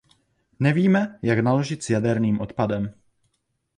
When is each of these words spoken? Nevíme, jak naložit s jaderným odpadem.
Nevíme, 0.59 1.19
jak 1.21 1.39
naložit 1.39 1.83
s 1.83 1.89
jaderným 1.89 2.41
odpadem. 2.41 2.93